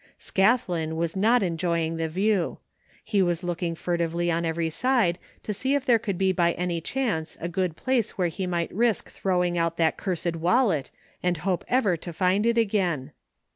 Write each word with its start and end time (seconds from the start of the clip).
Scathlin 0.17 0.95
was 0.95 1.15
not 1.15 1.43
enjoying 1.43 1.97
the 1.97 2.07
view. 2.07 2.57
He 3.03 3.21
was 3.21 3.43
look 3.43 3.61
ing 3.61 3.75
furtively 3.75 4.31
on 4.31 4.45
every 4.45 4.71
side 4.71 5.19
to 5.43 5.53
see 5.53 5.75
if 5.75 5.85
there 5.85 5.99
could 5.99 6.17
be 6.17 6.31
by 6.31 6.53
any 6.53 6.81
chance 6.81 7.37
a 7.39 7.47
good 7.47 7.75
place 7.75 8.17
where 8.17 8.27
he 8.29 8.47
might 8.47 8.73
risk 8.73 9.11
throwing 9.11 9.59
out 9.59 9.77
that 9.77 9.99
ctu 9.99 10.17
sed 10.17 10.35
wallet 10.37 10.89
and 11.21 11.37
hope 11.45 11.63
ever 11.67 11.95
to 11.97 12.11
find 12.13 12.47
it 12.47 12.57
again. 12.57 13.11